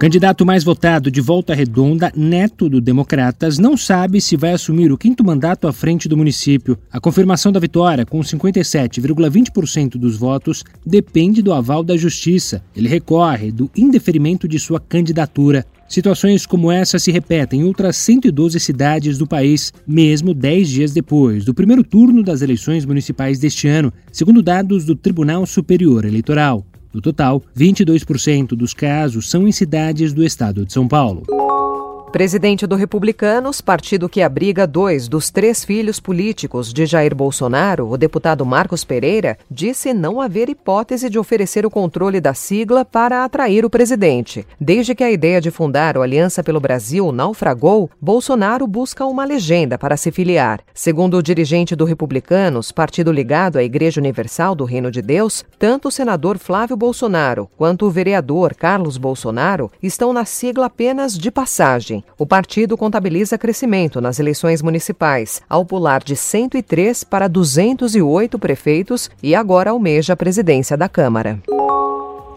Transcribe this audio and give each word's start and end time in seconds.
Candidato 0.00 0.44
mais 0.46 0.64
votado 0.64 1.10
de 1.10 1.20
Volta 1.20 1.54
Redonda, 1.54 2.12
Neto 2.16 2.68
do 2.68 2.80
Democratas, 2.80 3.58
não 3.58 3.76
sabe 3.76 4.20
se 4.20 4.36
vai 4.36 4.52
assumir 4.52 4.92
o 4.92 4.98
quinto 4.98 5.24
mandato 5.24 5.66
à 5.66 5.72
frente 5.72 6.08
do 6.08 6.16
município. 6.16 6.78
A 6.92 7.00
confirmação 7.00 7.50
da 7.52 7.60
vitória, 7.60 8.06
com 8.06 8.20
57,20% 8.20 9.96
dos 9.96 10.16
votos, 10.16 10.64
depende 10.86 11.42
do 11.42 11.52
aval 11.52 11.82
da 11.82 11.96
Justiça. 11.96 12.62
Ele 12.76 12.88
recorre 12.88 13.50
do 13.50 13.68
indeferimento 13.76 14.46
de 14.48 14.58
sua 14.58 14.80
candidatura. 14.80 15.66
Situações 15.88 16.44
como 16.44 16.70
essa 16.70 16.98
se 16.98 17.10
repetem 17.10 17.60
em 17.60 17.64
outras 17.64 17.96
112 17.96 18.60
cidades 18.60 19.16
do 19.16 19.26
país, 19.26 19.72
mesmo 19.86 20.34
10 20.34 20.68
dias 20.68 20.92
depois 20.92 21.44
do 21.46 21.54
primeiro 21.54 21.82
turno 21.82 22.22
das 22.22 22.42
eleições 22.42 22.84
municipais 22.84 23.38
deste 23.38 23.66
ano, 23.66 23.92
segundo 24.12 24.42
dados 24.42 24.84
do 24.84 24.94
Tribunal 24.94 25.46
Superior 25.46 26.04
Eleitoral. 26.04 26.64
No 26.92 27.00
total, 27.00 27.42
22% 27.56 28.48
dos 28.48 28.74
casos 28.74 29.30
são 29.30 29.48
em 29.48 29.52
cidades 29.52 30.12
do 30.12 30.24
estado 30.24 30.66
de 30.66 30.72
São 30.72 30.86
Paulo. 30.86 31.37
Presidente 32.18 32.66
do 32.66 32.74
Republicanos, 32.74 33.60
partido 33.60 34.08
que 34.08 34.22
abriga 34.22 34.66
dois 34.66 35.06
dos 35.06 35.30
três 35.30 35.64
filhos 35.64 36.00
políticos 36.00 36.72
de 36.72 36.84
Jair 36.84 37.14
Bolsonaro, 37.14 37.88
o 37.88 37.96
deputado 37.96 38.44
Marcos 38.44 38.82
Pereira, 38.82 39.38
disse 39.48 39.94
não 39.94 40.20
haver 40.20 40.48
hipótese 40.48 41.08
de 41.08 41.16
oferecer 41.16 41.64
o 41.64 41.70
controle 41.70 42.20
da 42.20 42.34
sigla 42.34 42.84
para 42.84 43.22
atrair 43.22 43.64
o 43.64 43.70
presidente. 43.70 44.44
Desde 44.60 44.96
que 44.96 45.04
a 45.04 45.12
ideia 45.12 45.40
de 45.40 45.52
fundar 45.52 45.96
o 45.96 46.02
Aliança 46.02 46.42
pelo 46.42 46.58
Brasil 46.58 47.12
naufragou, 47.12 47.88
Bolsonaro 48.00 48.66
busca 48.66 49.06
uma 49.06 49.24
legenda 49.24 49.78
para 49.78 49.96
se 49.96 50.10
filiar. 50.10 50.58
Segundo 50.74 51.18
o 51.18 51.22
dirigente 51.22 51.76
do 51.76 51.84
Republicanos, 51.84 52.72
partido 52.72 53.12
ligado 53.12 53.58
à 53.58 53.62
Igreja 53.62 54.00
Universal 54.00 54.56
do 54.56 54.64
Reino 54.64 54.90
de 54.90 55.00
Deus, 55.00 55.44
tanto 55.56 55.86
o 55.86 55.92
senador 55.92 56.36
Flávio 56.36 56.76
Bolsonaro 56.76 57.48
quanto 57.56 57.86
o 57.86 57.90
vereador 57.92 58.56
Carlos 58.56 58.96
Bolsonaro 58.96 59.70
estão 59.80 60.12
na 60.12 60.24
sigla 60.24 60.66
apenas 60.66 61.16
de 61.16 61.30
passagem. 61.30 62.02
O 62.16 62.24
partido 62.26 62.76
contabiliza 62.76 63.36
crescimento 63.36 64.00
nas 64.00 64.18
eleições 64.18 64.62
municipais, 64.62 65.42
ao 65.48 65.64
pular 65.64 66.02
de 66.02 66.16
103 66.16 67.04
para 67.04 67.28
208 67.28 68.38
prefeitos 68.38 69.10
e 69.22 69.34
agora 69.34 69.70
almeja 69.70 70.12
a 70.12 70.16
presidência 70.16 70.76
da 70.76 70.88
Câmara. 70.88 71.40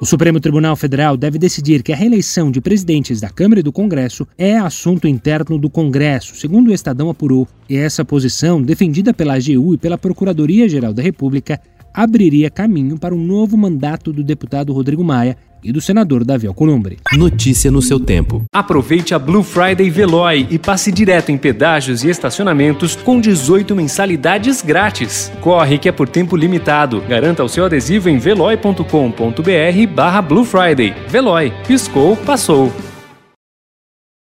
O 0.00 0.06
Supremo 0.06 0.40
Tribunal 0.40 0.74
Federal 0.76 1.14
deve 1.14 1.38
decidir 1.38 1.82
que 1.82 1.92
a 1.92 1.96
reeleição 1.96 2.50
de 2.50 2.58
presidentes 2.58 3.20
da 3.20 3.28
Câmara 3.28 3.60
e 3.60 3.62
do 3.62 3.70
Congresso 3.70 4.26
é 4.38 4.56
assunto 4.56 5.06
interno 5.06 5.58
do 5.58 5.68
Congresso, 5.68 6.34
segundo 6.36 6.68
o 6.68 6.72
Estadão 6.72 7.10
apurou. 7.10 7.46
E 7.68 7.76
essa 7.76 8.02
posição, 8.02 8.62
defendida 8.62 9.12
pela 9.12 9.34
AGU 9.34 9.74
e 9.74 9.76
pela 9.76 9.98
Procuradoria-Geral 9.98 10.94
da 10.94 11.02
República, 11.02 11.60
abriria 11.94 12.50
caminho 12.50 12.98
para 12.98 13.14
um 13.14 13.22
novo 13.22 13.56
mandato 13.56 14.12
do 14.12 14.22
deputado 14.22 14.72
Rodrigo 14.72 15.04
Maia 15.04 15.36
e 15.62 15.72
do 15.72 15.80
senador 15.80 16.24
Davi 16.24 16.46
Alcolumbre. 16.46 16.98
Notícia 17.12 17.70
no 17.70 17.82
seu 17.82 18.00
tempo. 18.00 18.44
Aproveite 18.52 19.14
a 19.14 19.18
Blue 19.18 19.42
Friday 19.42 19.90
Veloy 19.90 20.46
e 20.50 20.58
passe 20.58 20.90
direto 20.90 21.30
em 21.30 21.38
pedágios 21.38 22.02
e 22.02 22.08
estacionamentos 22.08 22.96
com 22.96 23.20
18 23.20 23.74
mensalidades 23.76 24.62
grátis. 24.62 25.30
Corre 25.40 25.78
que 25.78 25.88
é 25.88 25.92
por 25.92 26.08
tempo 26.08 26.36
limitado. 26.36 27.00
Garanta 27.02 27.44
o 27.44 27.48
seu 27.48 27.64
adesivo 27.64 28.08
em 28.08 28.18
veloy.com.br 28.18 29.94
barra 29.94 30.22
Blue 30.22 30.44
Friday. 30.44 30.94
Veloy. 31.08 31.52
Piscou, 31.66 32.16
passou. 32.16 32.72